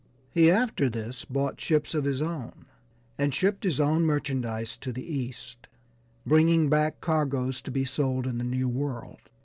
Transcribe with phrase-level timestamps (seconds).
[0.31, 2.65] He after this bought ships of his own,
[3.19, 5.67] and shipped his own merchandise to the East,
[6.25, 9.19] bringing back cargoes to be sold in the new world.